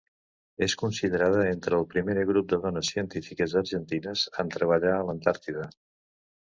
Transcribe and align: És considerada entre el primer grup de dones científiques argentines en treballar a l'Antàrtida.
És 0.67 0.75
considerada 0.83 1.43
entre 1.49 1.77
el 1.81 1.85
primer 1.93 2.17
grup 2.31 2.49
de 2.55 2.59
dones 2.65 2.91
científiques 2.95 3.57
argentines 3.65 4.27
en 4.45 4.53
treballar 4.59 4.97
a 4.99 5.07
l'Antàrtida. 5.11 5.71